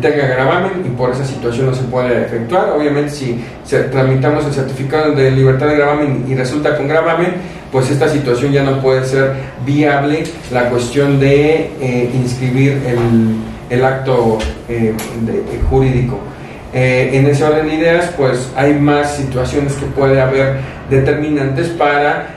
tenga 0.00 0.26
gravamen 0.26 0.84
y 0.86 0.88
por 0.96 1.10
esa 1.10 1.24
situación 1.24 1.66
no 1.66 1.74
se 1.74 1.82
puede 1.84 2.22
efectuar. 2.22 2.70
Obviamente 2.70 3.10
si 3.10 3.44
tramitamos 3.90 4.46
el 4.46 4.52
certificado 4.52 5.12
de 5.12 5.30
libertad 5.30 5.66
de 5.68 5.76
gravamen 5.76 6.24
y 6.28 6.34
resulta 6.34 6.76
con 6.76 6.88
gravamen, 6.88 7.34
pues 7.70 7.90
esta 7.90 8.08
situación 8.08 8.52
ya 8.52 8.62
no 8.62 8.80
puede 8.80 9.04
ser 9.04 9.34
viable 9.64 10.24
la 10.50 10.68
cuestión 10.70 11.20
de 11.20 11.70
eh, 11.80 12.10
inscribir 12.14 12.80
el, 12.86 13.36
el 13.70 13.84
acto 13.84 14.38
eh, 14.68 14.94
jurídico. 15.70 16.18
En 16.72 17.26
ese 17.26 17.44
orden 17.44 17.68
de 17.68 17.74
ideas, 17.74 18.14
pues 18.16 18.50
hay 18.56 18.74
más 18.74 19.16
situaciones 19.16 19.74
que 19.74 19.86
puede 19.86 20.20
haber 20.20 20.56
determinantes 20.88 21.68
para 21.68 22.28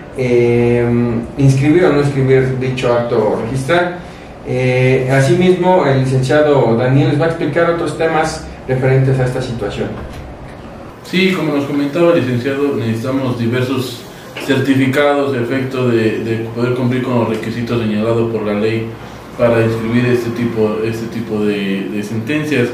inscribir 1.37 1.85
o 1.85 1.93
no 1.93 2.01
inscribir 2.01 2.59
dicho 2.59 2.93
acto 2.93 3.41
registral. 3.45 3.99
Eh, 4.47 5.09
asimismo, 5.11 5.85
el 5.87 6.01
licenciado 6.01 6.75
Daniel 6.77 7.09
les 7.09 7.21
va 7.21 7.25
a 7.25 7.29
explicar 7.29 7.71
otros 7.71 7.97
temas 7.97 8.45
referentes 8.67 9.19
a 9.19 9.25
esta 9.25 9.41
situación. 9.41 9.89
Sí, 11.03 11.33
como 11.33 11.55
nos 11.55 11.65
comentaba 11.65 12.13
el 12.13 12.19
licenciado, 12.19 12.75
necesitamos 12.75 13.39
diversos 13.39 14.01
certificados 14.45 15.33
de 15.33 15.41
efecto 15.41 15.87
de, 15.87 16.47
poder 16.53 16.75
cumplir 16.75 17.03
con 17.03 17.19
los 17.19 17.29
requisitos 17.29 17.81
señalados 17.81 18.31
por 18.31 18.43
la 18.43 18.53
ley 18.53 18.87
para 19.37 19.63
inscribir 19.63 20.05
este 20.05 20.29
tipo, 20.31 20.77
este 20.83 21.07
tipo 21.07 21.43
de, 21.43 21.89
de 21.91 22.03
sentencias. 22.03 22.69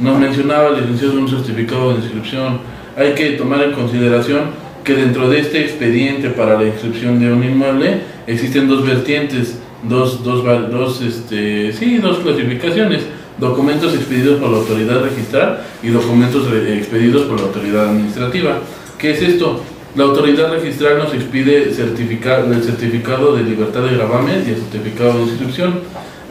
Nos 0.00 0.18
mencionaba 0.18 0.70
licenciado 0.70 1.14
un 1.14 1.28
certificado 1.28 1.90
de 1.90 2.00
inscripción. 2.00 2.58
Hay 2.96 3.14
que 3.14 3.30
tomar 3.32 3.62
en 3.62 3.72
consideración 3.72 4.64
que 4.82 4.94
dentro 4.94 5.30
de 5.30 5.40
este 5.40 5.60
expediente 5.62 6.30
para 6.30 6.58
la 6.58 6.66
inscripción 6.66 7.18
de 7.18 7.32
un 7.32 7.42
inmueble 7.42 8.00
existen 8.26 8.68
dos 8.68 8.86
vertientes 8.86 9.58
dos, 9.88 10.24
dos, 10.24 10.44
dos, 10.70 11.00
este, 11.02 11.72
sí, 11.72 11.98
dos 11.98 12.18
clasificaciones, 12.18 13.02
documentos 13.38 13.94
expedidos 13.94 14.40
por 14.40 14.50
la 14.50 14.58
autoridad 14.58 15.02
registral 15.02 15.64
y 15.82 15.88
documentos 15.88 16.46
expedidos 16.52 17.22
por 17.22 17.40
la 17.40 17.46
autoridad 17.46 17.88
administrativa. 17.90 18.58
¿Qué 18.98 19.12
es 19.12 19.22
esto? 19.22 19.60
La 19.96 20.04
autoridad 20.04 20.50
registral 20.50 20.98
nos 20.98 21.14
expide 21.14 21.72
certificar, 21.72 22.44
el 22.44 22.62
certificado 22.62 23.36
de 23.36 23.44
libertad 23.44 23.82
de 23.82 23.96
gravamen 23.96 24.44
y 24.46 24.50
el 24.50 24.56
certificado 24.56 25.18
de 25.18 25.22
inscripción. 25.24 25.80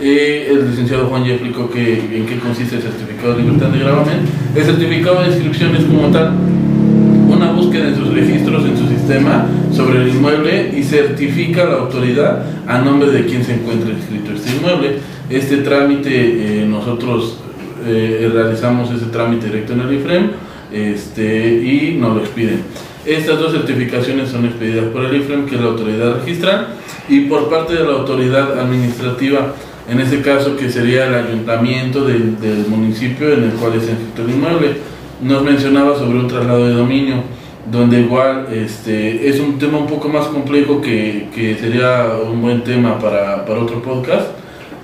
El 0.02 0.70
licenciado 0.70 1.08
Juan 1.08 1.24
ya 1.24 1.34
explicó 1.34 1.70
que, 1.70 2.00
en 2.00 2.26
qué 2.26 2.40
consiste 2.40 2.78
el 2.78 2.82
certificado 2.82 3.36
de 3.36 3.44
libertad 3.44 3.68
de 3.68 3.80
gravamen. 3.80 4.20
El 4.56 4.64
certificado 4.64 5.22
de 5.22 5.28
inscripción 5.28 5.76
es 5.76 5.86
como 5.86 6.10
tal 6.10 6.34
una 7.30 7.52
búsqueda 7.52 7.90
en 7.90 7.96
sus 7.96 8.14
registros, 8.14 8.66
en 8.66 8.78
su 8.78 8.88
sistema, 8.88 9.48
sobre 9.72 10.02
el 10.02 10.10
inmueble 10.10 10.74
y 10.78 10.84
certifica 10.84 11.66
la 11.66 11.78
autoridad 11.78 12.44
a 12.68 12.80
nombre 12.80 13.12
de 13.12 13.26
quien 13.26 13.44
se 13.44 13.56
encuentra 13.56 13.92
inscrito 13.92 14.32
este 14.34 14.56
inmueble. 14.56 14.98
Este 15.30 15.58
trámite 15.58 16.62
eh, 16.62 16.66
nosotros 16.66 17.40
eh, 17.86 18.30
realizamos 18.34 18.92
ese 18.92 19.06
trámite 19.08 19.48
directo 19.48 19.74
en 19.74 19.82
el 19.82 19.94
IFREM 19.94 20.32
este, 20.72 21.64
y 21.64 21.98
nos 22.00 22.16
lo 22.16 22.22
expiden. 22.22 22.62
Estas 23.06 23.38
dos 23.38 23.52
certificaciones 23.52 24.30
son 24.30 24.46
expedidas 24.46 24.86
por 24.86 25.04
el 25.04 25.16
IFREM, 25.16 25.46
que 25.46 25.56
es 25.56 25.62
la 25.62 25.68
autoridad 25.68 26.20
registral, 26.20 26.68
y 27.10 27.22
por 27.22 27.50
parte 27.50 27.74
de 27.74 27.84
la 27.84 27.94
autoridad 27.94 28.58
administrativa, 28.58 29.54
en 29.90 30.00
ese 30.00 30.22
caso 30.22 30.56
que 30.56 30.70
sería 30.70 31.08
el 31.08 31.16
ayuntamiento 31.16 32.06
del, 32.06 32.40
del 32.40 32.68
municipio 32.68 33.34
en 33.34 33.44
el 33.44 33.52
cual 33.52 33.74
es 33.75 33.90
inscrito 33.90 34.24
el 34.24 34.32
inmueble. 34.32 34.78
Nos 35.22 35.44
mencionaba 35.44 35.98
sobre 35.98 36.20
un 36.20 36.28
traslado 36.28 36.68
de 36.68 36.74
dominio, 36.74 37.16
donde 37.72 38.02
igual 38.02 38.48
este, 38.52 39.28
es 39.28 39.40
un 39.40 39.58
tema 39.58 39.78
un 39.78 39.88
poco 39.88 40.10
más 40.10 40.28
complejo 40.28 40.82
que, 40.82 41.28
que 41.34 41.56
sería 41.56 42.08
un 42.30 42.42
buen 42.42 42.63
tema 42.63 43.00
para, 43.00 43.46
para 43.46 43.60
otro 43.60 43.82
podcast. 43.82 44.28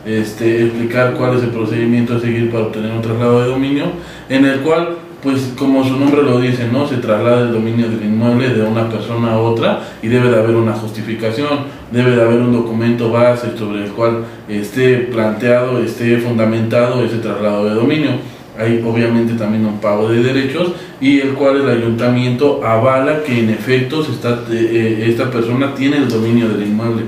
Este, 0.06 0.64
explicar 0.64 1.14
cuál 1.14 1.38
es 1.38 1.44
el 1.44 1.50
procedimiento 1.50 2.16
a 2.16 2.20
seguir 2.20 2.50
para 2.50 2.66
obtener 2.66 2.92
un 2.92 3.02
traslado 3.02 3.42
de 3.42 3.50
dominio, 3.50 3.86
en 4.30 4.46
el 4.46 4.62
cual 4.62 4.96
pues 5.22 5.54
como 5.58 5.84
su 5.84 5.98
nombre 5.98 6.24
lo 6.24 6.40
dice, 6.40 6.68
¿no? 6.72 6.88
Se 6.88 6.98
traslada 6.98 7.42
el 7.42 7.52
dominio 7.52 7.90
del 7.90 8.04
inmueble 8.04 8.50
de 8.50 8.62
una 8.64 8.90
persona 8.90 9.34
a 9.34 9.38
otra 9.38 9.82
y 10.02 10.08
debe 10.08 10.30
de 10.30 10.38
haber 10.38 10.56
una 10.56 10.74
justificación, 10.74 11.66
debe 11.92 12.16
de 12.16 12.22
haber 12.22 12.40
un 12.40 12.54
documento 12.54 13.12
base 13.12 13.58
sobre 13.58 13.86
el 13.86 13.92
cual 13.92 14.24
esté 14.48 14.98
planteado, 15.12 15.80
esté 15.84 16.18
fundamentado 16.20 17.04
ese 17.04 17.18
traslado 17.18 17.66
de 17.66 17.76
dominio. 17.76 18.12
Hay 18.58 18.84
obviamente 18.86 19.34
también 19.34 19.66
un 19.66 19.80
pago 19.80 20.10
de 20.10 20.22
derechos 20.22 20.74
y 21.00 21.20
el 21.20 21.34
cual 21.34 21.62
el 21.62 21.70
ayuntamiento 21.70 22.62
avala 22.66 23.24
que 23.24 23.40
en 23.40 23.50
efecto 23.50 24.02
está, 24.02 24.40
eh, 24.52 25.06
esta 25.08 25.30
persona 25.30 25.74
tiene 25.74 25.98
el 25.98 26.10
dominio 26.10 26.48
del 26.50 26.68
inmueble. 26.68 27.04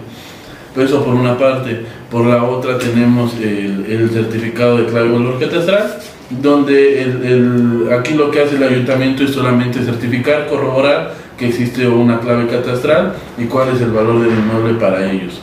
Eso 0.78 1.04
por 1.04 1.14
una 1.14 1.38
parte. 1.38 1.82
Por 2.10 2.26
la 2.26 2.44
otra 2.44 2.78
tenemos 2.78 3.36
el, 3.36 3.86
el 3.88 4.10
certificado 4.10 4.78
de 4.78 4.86
clave 4.86 5.12
valor 5.12 5.40
catastral 5.40 6.00
donde 6.40 7.02
el, 7.02 7.90
aquí 7.92 8.14
lo 8.14 8.32
que 8.32 8.42
hace 8.42 8.56
el 8.56 8.64
ayuntamiento 8.64 9.24
es 9.24 9.32
solamente 9.32 9.84
certificar, 9.84 10.48
corroborar 10.48 11.14
que 11.38 11.48
existe 11.48 11.88
una 11.88 12.20
clave 12.20 12.48
catastral 12.48 13.16
y 13.38 13.46
cuál 13.46 13.76
es 13.76 13.82
el 13.82 13.92
valor 13.92 14.22
del 14.22 14.32
inmueble 14.32 14.76
para 14.80 15.12
ellos. 15.12 15.42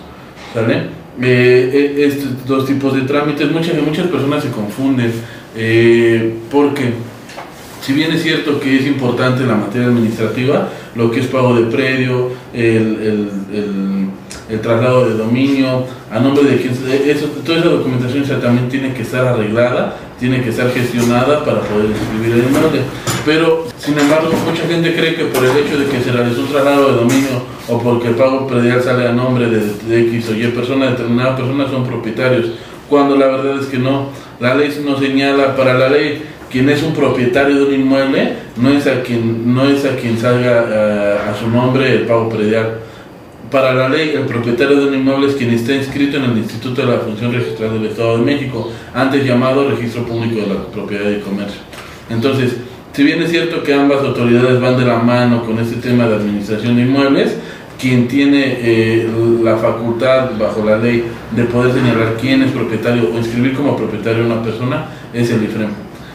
¿Sale? 0.54 0.98
Eh, 1.20 2.04
estos 2.06 2.46
dos 2.46 2.66
tipos 2.66 2.94
de 2.94 3.02
trámites, 3.02 3.50
muchas, 3.50 3.74
muchas 3.82 4.06
personas 4.06 4.42
se 4.42 4.50
confunden 4.50 5.12
eh, 5.56 6.34
porque 6.50 6.92
si 7.80 7.92
bien 7.92 8.12
es 8.12 8.22
cierto 8.22 8.60
que 8.60 8.78
es 8.78 8.86
importante 8.86 9.44
la 9.44 9.56
materia 9.56 9.88
administrativa, 9.88 10.68
lo 10.94 11.10
que 11.10 11.20
es 11.20 11.26
pago 11.26 11.54
de 11.54 11.70
predio, 11.70 12.30
el, 12.52 12.62
el, 12.62 13.30
el, 13.52 14.08
el 14.50 14.60
traslado 14.60 15.08
de 15.08 15.14
dominio, 15.14 15.84
a 16.10 16.18
nombre 16.18 16.44
de 16.44 16.56
quien, 16.56 16.72
eso, 17.06 17.26
toda 17.44 17.58
esa 17.58 17.68
documentación 17.68 18.24
también 18.40 18.68
tiene 18.68 18.92
que 18.92 19.02
estar 19.02 19.26
arreglada 19.26 19.96
tiene 20.18 20.42
que 20.42 20.52
ser 20.52 20.70
gestionada 20.72 21.44
para 21.44 21.60
poder 21.60 21.90
escribir 21.90 22.32
el 22.32 22.48
inmueble. 22.48 22.80
Pero, 23.24 23.66
sin 23.78 23.98
embargo, 23.98 24.30
mucha 24.44 24.66
gente 24.66 24.94
cree 24.94 25.14
que 25.14 25.24
por 25.24 25.44
el 25.44 25.56
hecho 25.56 25.78
de 25.78 25.86
que 25.86 26.00
se 26.00 26.12
realizó 26.12 26.40
un 26.40 26.48
traslado 26.48 26.88
de 26.88 26.96
dominio 26.96 27.42
o 27.68 27.78
porque 27.80 28.08
el 28.08 28.14
pago 28.14 28.46
predial 28.46 28.82
sale 28.82 29.06
a 29.06 29.12
nombre 29.12 29.46
de, 29.48 30.00
X 30.08 30.30
o 30.30 30.34
Y 30.34 30.46
persona, 30.48 30.90
determinada 30.90 31.36
persona 31.36 31.68
son 31.68 31.84
propietarios, 31.86 32.46
cuando 32.88 33.16
la 33.16 33.26
verdad 33.26 33.60
es 33.60 33.66
que 33.66 33.78
no. 33.78 34.08
La 34.40 34.54
ley 34.54 34.72
no 34.84 34.98
señala 34.98 35.56
para 35.56 35.74
la 35.74 35.88
ley 35.88 36.22
quien 36.50 36.68
es 36.70 36.82
un 36.82 36.94
propietario 36.94 37.56
de 37.56 37.64
un 37.64 37.74
inmueble 37.74 38.32
no 38.56 38.70
es 38.70 38.86
a 38.86 39.02
quien 39.02 39.54
no 39.54 39.68
es 39.68 39.84
a 39.84 39.96
quien 39.96 40.18
salga 40.18 40.64
uh, 40.64 41.30
a 41.30 41.38
su 41.38 41.48
nombre 41.50 41.92
el 41.92 42.06
pago 42.06 42.28
predial 42.28 42.78
para 43.50 43.74
la 43.74 43.88
ley, 43.88 44.10
el 44.14 44.24
propietario 44.24 44.76
de 44.76 44.88
un 44.88 44.94
inmueble 44.94 45.28
es 45.28 45.34
quien 45.34 45.50
está 45.50 45.74
inscrito 45.74 46.18
en 46.18 46.24
el 46.24 46.38
Instituto 46.38 46.82
de 46.82 46.92
la 46.92 46.98
Función 46.98 47.32
Registral 47.32 47.72
del 47.72 47.86
Estado 47.86 48.18
de 48.18 48.24
México, 48.24 48.70
antes 48.94 49.24
llamado 49.24 49.70
Registro 49.70 50.04
Público 50.04 50.40
de 50.40 50.46
la 50.46 50.64
Propiedad 50.66 51.10
y 51.10 51.20
Comercio. 51.20 51.60
Entonces, 52.10 52.56
si 52.92 53.02
bien 53.04 53.22
es 53.22 53.30
cierto 53.30 53.62
que 53.62 53.72
ambas 53.72 54.00
autoridades 54.00 54.60
van 54.60 54.76
de 54.76 54.84
la 54.84 54.98
mano 54.98 55.44
con 55.44 55.58
este 55.58 55.76
tema 55.76 56.06
de 56.08 56.16
administración 56.16 56.76
de 56.76 56.82
inmuebles, 56.82 57.36
quien 57.78 58.08
tiene 58.08 58.56
eh, 58.60 59.08
la 59.42 59.56
facultad 59.56 60.30
bajo 60.38 60.64
la 60.64 60.78
ley 60.78 61.04
de 61.30 61.44
poder 61.44 61.72
señalar 61.72 62.16
quién 62.20 62.42
es 62.42 62.50
propietario 62.50 63.10
o 63.14 63.18
inscribir 63.18 63.54
como 63.54 63.76
propietario 63.76 64.24
a 64.24 64.26
una 64.26 64.42
persona 64.42 64.86
es 65.14 65.30
el 65.30 65.44
IFREM. 65.44 65.70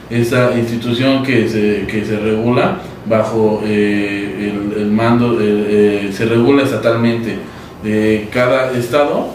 Esa 0.09 0.57
institución 0.57 1.23
que 1.23 1.47
se, 1.47 1.85
que 1.87 2.03
se 2.03 2.19
regula 2.19 2.79
bajo 3.05 3.61
eh, 3.65 4.22
el, 4.77 4.91
mando, 4.91 5.37
eh, 5.41 6.09
se 6.11 6.25
regula 6.25 6.63
estatalmente 6.63 7.37
de 7.83 8.27
cada 8.31 8.71
estado. 8.71 9.27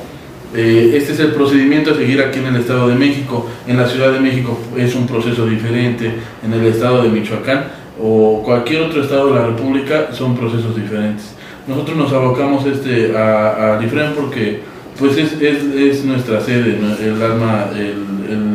Eh, 0.54 0.94
este 0.94 1.12
es 1.12 1.20
el 1.20 1.32
procedimiento 1.32 1.90
a 1.92 1.94
seguir 1.94 2.22
aquí 2.22 2.38
en 2.38 2.46
el 2.46 2.56
Estado 2.56 2.88
de 2.88 2.94
México. 2.94 3.46
En 3.66 3.76
la 3.76 3.86
Ciudad 3.86 4.12
de 4.12 4.20
México 4.20 4.58
es 4.76 4.94
un 4.94 5.06
proceso 5.06 5.46
diferente. 5.46 6.12
En 6.44 6.52
el 6.52 6.66
Estado 6.66 7.02
de 7.02 7.10
Michoacán 7.10 7.64
o 8.00 8.42
cualquier 8.44 8.82
otro 8.82 9.02
estado 9.02 9.28
de 9.28 9.40
la 9.40 9.46
República 9.46 10.08
son 10.12 10.36
procesos 10.36 10.74
diferentes. 10.76 11.34
Nosotros 11.66 11.96
nos 11.96 12.12
abocamos 12.12 12.64
este 12.64 13.16
a, 13.16 13.74
a 13.74 13.80
porque 14.16 14.60
pues 14.98 15.16
es, 15.16 15.32
es, 15.40 15.62
es, 15.74 16.04
nuestra 16.04 16.40
sede, 16.40 16.78
el 17.02 17.22
alma, 17.22 17.66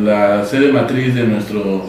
la 0.04 0.44
sede 0.44 0.72
matriz 0.72 1.14
de 1.14 1.24
nuestro 1.24 1.84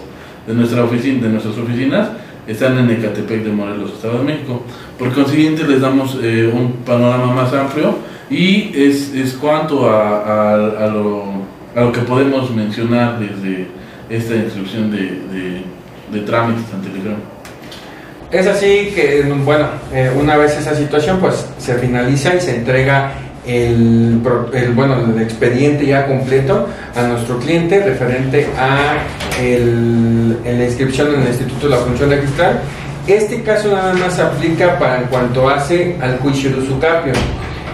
de 0.48 0.54
nuestra 0.54 0.84
oficina, 0.84 1.24
de 1.24 1.30
nuestras 1.30 1.58
oficinas 1.58 2.10
están 2.48 2.78
en 2.78 2.90
Ecatepec 2.90 3.44
de 3.44 3.52
Morelos, 3.52 3.94
Estado 3.94 4.20
de 4.20 4.24
México. 4.24 4.64
Por 4.98 5.14
consiguiente, 5.14 5.64
les 5.64 5.82
damos 5.82 6.18
eh, 6.22 6.52
un 6.52 6.74
panorama 6.86 7.34
más 7.34 7.54
amplio 7.54 7.96
y 8.30 8.72
es, 8.76 9.14
es 9.14 9.34
cuanto 9.34 9.90
a, 9.90 10.84
a, 10.84 10.88
lo, 10.88 11.26
a, 11.76 11.82
lo, 11.82 11.92
que 11.92 12.02
podemos 12.02 12.50
mencionar 12.52 13.20
desde 13.20 13.68
esta 14.10 14.36
instrucción 14.36 14.92
de, 14.92 15.64
de, 16.12 16.22
trámites 16.22 16.66
ante 16.74 16.90
el 16.90 16.98
IFREM. 16.98 17.18
Es 18.32 18.48
así 18.48 18.92
que, 18.96 19.24
bueno, 19.44 19.68
eh, 19.94 20.12
una 20.20 20.38
vez 20.38 20.58
esa 20.58 20.74
situación, 20.76 21.20
pues 21.20 21.48
se 21.58 21.76
finaliza 21.76 22.36
y 22.36 22.42
se 22.42 22.56
entrega 22.58 23.12
el, 23.48 24.22
el, 24.54 24.72
bueno, 24.72 24.96
el 25.16 25.22
expediente 25.22 25.86
ya 25.86 26.08
completo 26.08 26.68
a 26.96 27.04
nuestro 27.04 27.40
cliente 27.40 27.84
referente 27.84 28.48
a 28.58 28.98
el, 29.42 30.38
la 30.44 30.66
inscripción 30.66 31.14
en 31.14 31.22
el 31.22 31.28
Instituto 31.28 31.68
de 31.68 31.76
la 31.76 31.82
Función 31.82 32.10
Registral. 32.10 32.62
Este 33.08 33.44
caso 33.44 33.72
nada 33.72 33.94
más 33.94 34.20
aplica 34.20 34.80
para 34.80 35.02
en 35.02 35.08
cuanto 35.08 35.48
hace 35.48 35.96
al 36.02 36.20
su 36.20 36.80
capio. 36.80 37.14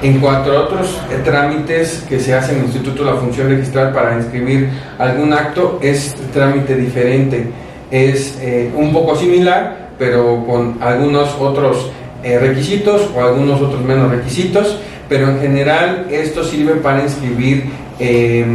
En 0.02 0.20
cuanto 0.20 0.52
a 0.52 0.62
otros 0.62 1.00
eh, 1.12 1.22
trámites 1.24 2.04
que 2.10 2.20
se 2.20 2.34
hacen 2.34 2.56
en 2.56 2.62
el 2.62 2.66
Instituto 2.68 3.06
de 3.06 3.12
la 3.12 3.18
Función 3.18 3.50
Registral 3.50 3.94
para 3.94 4.18
inscribir 4.18 4.70
algún 4.98 5.32
acto, 5.32 5.80
es 5.82 6.16
trámite 6.34 6.76
diferente. 6.76 7.52
Es 7.92 8.38
eh, 8.42 8.72
un 8.76 8.92
poco 8.92 9.16
similar, 9.16 9.92
pero 10.00 10.44
con 10.46 10.78
algunos 10.82 11.30
otros 11.40 11.92
eh, 12.24 12.40
requisitos 12.40 13.10
o 13.16 13.24
algunos 13.24 13.62
otros 13.62 13.82
menos 13.84 14.12
requisitos 14.12 14.80
pero 15.12 15.30
en 15.30 15.42
general 15.42 16.08
esto 16.10 16.42
sirve 16.42 16.76
para 16.76 17.04
inscribir 17.04 17.66
eh, 18.00 18.46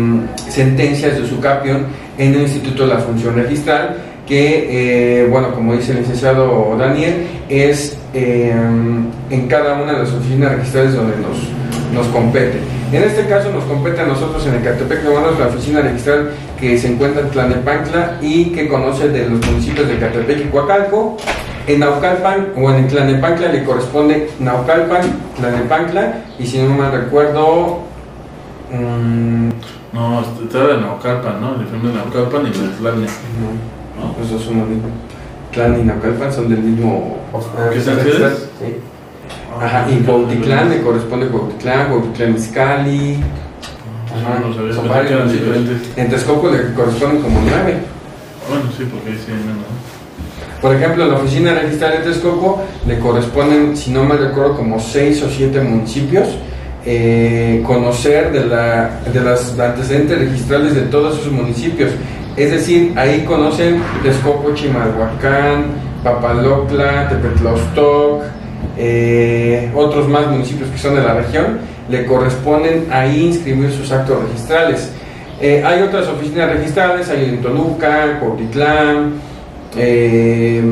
sentencias 0.48 1.20
de 1.20 1.28
su 1.28 1.38
capión 1.38 1.84
en 2.16 2.32
el 2.32 2.40
Instituto 2.40 2.86
de 2.86 2.94
la 2.94 3.00
Función 3.00 3.34
Registral, 3.34 3.94
que, 4.26 5.20
eh, 5.20 5.28
bueno, 5.28 5.52
como 5.52 5.74
dice 5.74 5.92
el 5.92 5.98
licenciado 5.98 6.74
Daniel, 6.78 7.26
es 7.50 7.98
eh, 8.14 8.54
en 9.28 9.48
cada 9.48 9.82
una 9.82 9.92
de 9.92 9.98
las 9.98 10.12
oficinas 10.14 10.52
registrales 10.52 10.94
donde 10.94 11.14
nos, 11.18 11.36
nos 11.92 12.06
compete. 12.06 12.56
En 12.90 13.02
este 13.02 13.26
caso 13.26 13.52
nos 13.52 13.64
compete 13.64 14.00
a 14.00 14.06
nosotros 14.06 14.46
en 14.46 14.54
el 14.54 14.62
Catepec 14.62 15.02
de 15.02 15.10
Humanos, 15.10 15.38
la 15.38 15.48
oficina 15.48 15.82
registral 15.82 16.30
que 16.58 16.78
se 16.78 16.88
encuentra 16.88 17.20
en 17.20 17.28
Tlanepancla 17.28 18.16
y 18.22 18.46
que 18.46 18.66
conoce 18.66 19.10
de 19.10 19.28
los 19.28 19.46
municipios 19.46 19.86
de 19.88 19.98
Catepec 19.98 20.46
y 20.46 20.48
Coacalco. 20.48 21.18
En 21.66 21.80
Naucalpan 21.80 22.48
o 22.56 22.70
en 22.70 22.86
Tlanepancla 22.86 23.48
le 23.48 23.64
corresponde 23.64 24.30
Naucalpan, 24.38 25.02
Tlanepancla 25.36 26.14
y 26.38 26.46
si 26.46 26.58
no 26.62 26.76
mal 26.76 26.92
recuerdo... 26.92 27.80
Mmm, 28.70 29.48
no, 29.92 30.24
estaba 30.42 30.68
de 30.68 30.80
Naucalpan, 30.80 31.40
¿no? 31.40 31.54
El 31.54 31.82
de 31.82 31.92
Naucalpan 31.92 32.46
y 32.46 32.50
de 32.50 32.68
Tlane. 32.78 33.06
No, 33.06 33.98
no, 33.98 34.24
esos 34.24 34.42
son 34.42 34.60
los 34.60 34.68
mismos. 34.68 34.90
Tlane 35.52 35.80
y 35.80 35.82
Naucalpan 35.82 36.32
son 36.32 36.48
del 36.48 36.60
mismo... 36.60 37.18
¿Qué 37.72 37.80
se? 37.80 37.94
Sí. 37.94 38.76
Ajá, 39.60 39.86
y 39.90 39.96
Cuautitlán 40.04 40.68
le 40.70 40.82
corresponde 40.82 41.28
Cuautitlán, 41.28 41.88
Cuautitlán 41.88 42.34
Izcalli. 42.36 43.18
Ajá, 44.14 44.40
no 44.40 44.54
sabía, 44.54 44.74
son 44.74 44.88
varios. 44.88 45.32
En 45.96 46.10
Texcoco 46.10 46.50
le 46.50 46.74
corresponden 46.74 47.22
como 47.22 47.40
nueve. 47.40 47.78
Bueno, 48.48 48.64
sí, 48.76 48.84
porque 48.90 49.10
ahí 49.10 49.16
sí 49.24 49.32
hay 49.32 49.38
menos. 49.38 49.64
Por 50.60 50.74
ejemplo, 50.74 51.04
en 51.04 51.10
la 51.10 51.16
oficina 51.16 51.54
registral 51.54 51.98
de 51.98 52.10
Texcoco 52.10 52.62
le 52.86 52.98
corresponden, 52.98 53.76
si 53.76 53.90
no 53.90 54.04
me 54.04 54.16
recuerdo, 54.16 54.56
como 54.56 54.80
seis 54.80 55.22
o 55.22 55.30
siete 55.30 55.60
municipios. 55.60 56.28
Eh, 56.88 57.64
conocer 57.66 58.30
de, 58.30 58.46
la, 58.46 59.00
de 59.12 59.20
las 59.20 59.58
antecedentes 59.58 60.20
registrales 60.20 60.72
de 60.74 60.82
todos 60.82 61.18
esos 61.18 61.32
municipios. 61.32 61.90
Es 62.36 62.52
decir, 62.52 62.92
ahí 62.96 63.24
conocen 63.24 63.82
Texcoco, 64.04 64.54
Chimalhuacán, 64.54 65.64
Papalocla, 66.04 67.08
Tepetlostoc, 67.08 68.22
eh, 68.78 69.70
otros 69.74 70.08
más 70.08 70.28
municipios 70.30 70.68
que 70.70 70.78
son 70.78 70.94
de 70.94 71.02
la 71.02 71.14
región, 71.14 71.58
le 71.88 72.06
corresponden 72.06 72.86
ahí 72.92 73.26
inscribir 73.26 73.72
sus 73.72 73.90
actos 73.90 74.22
registrales. 74.22 74.92
Eh, 75.40 75.62
hay 75.64 75.82
otras 75.82 76.06
oficinas 76.08 76.50
registrales, 76.52 77.08
hay 77.10 77.24
en 77.24 77.42
Toluca, 77.42 78.20
Cotitlán, 78.20 79.14
eh, 79.76 80.62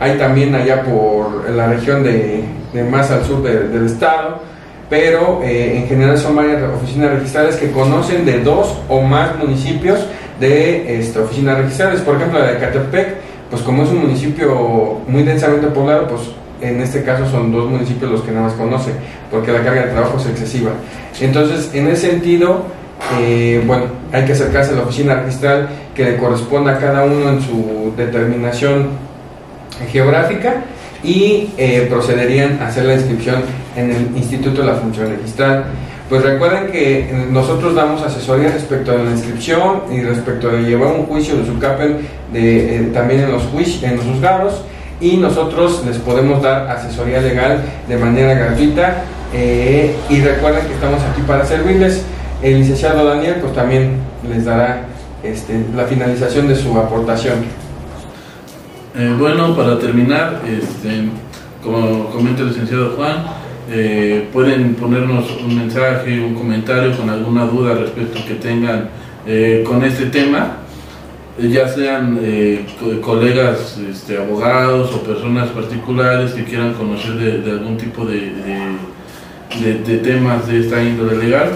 hay 0.00 0.18
también 0.18 0.54
allá 0.54 0.82
por 0.82 1.50
la 1.50 1.66
región 1.68 2.02
de, 2.02 2.44
más 2.90 3.10
al 3.10 3.24
sur 3.24 3.42
del 3.42 3.86
estado, 3.86 4.40
pero 4.88 5.40
en 5.42 5.86
general 5.86 6.16
son 6.16 6.36
varias 6.36 6.62
oficinas 6.62 7.10
registrales 7.12 7.56
que 7.56 7.70
conocen 7.70 8.24
de 8.24 8.40
dos 8.40 8.78
o 8.88 9.00
más 9.00 9.36
municipios 9.36 10.00
de 10.40 11.00
este, 11.00 11.18
oficinas 11.18 11.58
registrales. 11.58 12.00
Por 12.00 12.16
ejemplo, 12.16 12.38
la 12.38 12.52
de 12.52 12.58
Catepec, 12.58 13.16
pues 13.50 13.62
como 13.62 13.82
es 13.82 13.90
un 13.90 14.02
municipio 14.02 14.98
muy 15.06 15.22
densamente 15.22 15.66
poblado, 15.68 16.06
pues 16.06 16.22
en 16.60 16.80
este 16.80 17.02
caso 17.02 17.28
son 17.30 17.52
dos 17.52 17.70
municipios 17.70 18.10
los 18.10 18.22
que 18.22 18.32
nada 18.32 18.46
más 18.46 18.54
conocen, 18.54 18.94
porque 19.30 19.52
la 19.52 19.62
carga 19.62 19.86
de 19.86 19.92
trabajo 19.92 20.18
es 20.18 20.26
excesiva. 20.26 20.70
Entonces, 21.20 21.70
en 21.74 21.88
ese 21.88 22.10
sentido, 22.10 22.64
eh, 23.20 23.62
bueno, 23.66 23.84
hay 24.12 24.24
que 24.24 24.32
acercarse 24.32 24.72
a 24.72 24.76
la 24.76 24.82
oficina 24.82 25.14
registral 25.14 25.68
que 25.94 26.04
le 26.04 26.16
corresponda 26.16 26.72
a 26.72 26.78
cada 26.78 27.04
uno 27.04 27.30
en 27.30 27.40
su 27.40 27.92
determinación 27.96 28.88
geográfica 29.90 30.64
y 31.02 31.50
eh, 31.56 31.86
procederían 31.88 32.60
a 32.60 32.68
hacer 32.68 32.84
la 32.84 32.94
inscripción 32.94 33.42
en 33.76 33.90
el 33.90 34.16
Instituto 34.16 34.62
de 34.62 34.66
la 34.66 34.74
Función 34.74 35.10
Registral. 35.10 35.64
Pues 36.08 36.22
recuerden 36.22 36.72
que 36.72 37.12
nosotros 37.30 37.74
damos 37.74 38.02
asesoría 38.02 38.50
respecto 38.50 38.92
a 38.92 38.96
la 38.96 39.10
inscripción 39.10 39.82
y 39.92 40.00
respecto 40.00 40.48
de 40.48 40.62
llevar 40.62 40.94
un 40.94 41.04
juicio 41.04 41.36
de 41.36 41.46
su 41.46 41.58
CAPEN 41.58 41.98
de, 42.32 42.76
eh, 42.76 42.90
también 42.94 43.20
en 43.20 43.32
los, 43.32 43.42
en 43.82 43.96
los 43.96 44.04
juzgados 44.06 44.62
y 45.00 45.16
nosotros 45.16 45.84
les 45.86 45.98
podemos 45.98 46.42
dar 46.42 46.68
asesoría 46.68 47.20
legal 47.20 47.62
de 47.86 47.96
manera 47.96 48.34
gratuita 48.34 49.02
eh, 49.32 49.94
y 50.08 50.20
recuerden 50.20 50.66
que 50.66 50.74
estamos 50.74 51.00
aquí 51.02 51.22
para 51.22 51.44
servirles. 51.44 52.04
El 52.42 52.58
licenciado 52.60 53.04
Daniel 53.04 53.36
pues 53.40 53.54
también 53.54 53.96
les 54.28 54.44
dará 54.44 54.86
este, 55.22 55.64
la 55.74 55.84
finalización 55.84 56.48
de 56.48 56.56
su 56.56 56.76
aportación. 56.78 57.38
Eh, 58.96 59.14
bueno, 59.18 59.56
para 59.56 59.78
terminar, 59.78 60.40
este, 60.46 61.08
como 61.62 62.06
comenta 62.10 62.42
el 62.42 62.48
licenciado 62.48 62.94
Juan, 62.96 63.24
eh, 63.70 64.28
pueden 64.32 64.74
ponernos 64.74 65.24
un 65.44 65.56
mensaje, 65.56 66.20
un 66.20 66.34
comentario 66.34 66.96
con 66.96 67.10
alguna 67.10 67.44
duda 67.44 67.74
respecto 67.74 68.20
que 68.26 68.34
tengan 68.34 68.90
con 69.66 69.84
este 69.84 70.06
tema 70.06 70.58
ya 71.46 71.68
sean 71.68 72.18
eh, 72.20 72.66
colegas 73.00 73.78
este, 73.78 74.18
abogados 74.18 74.92
o 74.92 75.02
personas 75.02 75.50
particulares 75.50 76.32
que 76.32 76.44
quieran 76.44 76.74
conocer 76.74 77.14
de, 77.14 77.50
algún 77.50 77.76
tipo 77.76 78.04
de, 78.04 78.32
de, 79.60 79.98
temas 79.98 80.48
de 80.48 80.60
esta 80.60 80.82
índole 80.82 81.16
legal. 81.16 81.50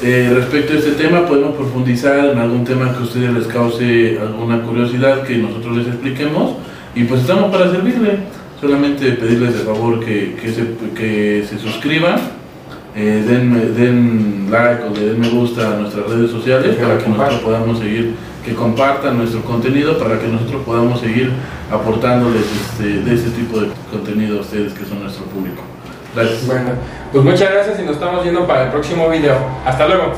Eh, 0.00 0.30
respecto 0.32 0.74
a 0.74 0.76
este 0.76 0.92
tema, 0.92 1.26
podemos 1.26 1.56
profundizar 1.56 2.26
en 2.26 2.38
algún 2.38 2.64
tema 2.64 2.92
que 2.92 2.98
a 2.98 3.02
ustedes 3.02 3.32
les 3.32 3.46
cause 3.48 4.16
alguna 4.20 4.62
curiosidad 4.62 5.22
que 5.22 5.38
nosotros 5.38 5.78
les 5.78 5.88
expliquemos 5.88 6.54
y 6.94 7.02
pues 7.02 7.22
estamos 7.22 7.50
para 7.50 7.70
servirle. 7.70 8.20
Solamente 8.60 9.12
pedirles 9.12 9.54
de 9.54 9.60
favor 9.60 9.98
que, 10.00 10.36
que, 10.40 10.52
se, 10.52 10.64
que 10.94 11.44
se 11.48 11.58
suscriban, 11.58 12.16
eh, 12.94 13.24
den, 13.26 13.74
den 13.76 14.48
like 14.50 14.82
o 14.82 14.94
le 14.94 15.10
den 15.10 15.20
me 15.20 15.28
gusta 15.28 15.74
a 15.74 15.80
nuestras 15.80 16.08
redes 16.08 16.30
sociales 16.30 16.76
para 16.76 16.98
que 16.98 17.08
nosotros 17.08 17.40
podamos 17.40 17.78
seguir 17.78 18.14
que 18.44 18.54
compartan 18.54 19.18
nuestro 19.18 19.42
contenido 19.42 19.98
para 19.98 20.18
que 20.18 20.26
nosotros 20.26 20.62
podamos 20.64 21.00
seguir 21.00 21.30
aportándoles 21.70 22.42
este, 22.42 23.00
de 23.02 23.14
ese 23.14 23.30
tipo 23.30 23.60
de 23.60 23.68
contenido 23.92 24.38
a 24.38 24.40
ustedes 24.40 24.72
que 24.72 24.84
son 24.84 25.02
nuestro 25.02 25.24
público. 25.26 25.62
Bueno, 26.46 26.70
pues 27.12 27.24
muchas 27.24 27.50
gracias 27.52 27.78
y 27.78 27.82
nos 27.82 27.94
estamos 27.94 28.22
viendo 28.22 28.46
para 28.46 28.64
el 28.64 28.70
próximo 28.70 29.08
video. 29.08 29.36
Hasta 29.64 29.86
luego. 29.86 30.14